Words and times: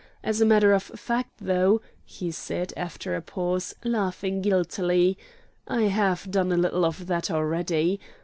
As 0.23 0.41
a 0.41 0.45
matter 0.47 0.73
of 0.73 0.81
fact, 0.81 1.29
though," 1.41 1.79
he 2.03 2.31
said, 2.31 2.73
after 2.75 3.15
a 3.15 3.21
pause, 3.21 3.75
laughing 3.83 4.41
guiltily, 4.41 5.15
"I 5.67 5.83
have 5.83 6.31
done 6.31 6.51
a 6.51 6.57
little 6.57 6.85
of 6.85 7.05
that 7.05 7.29
already. 7.29 7.99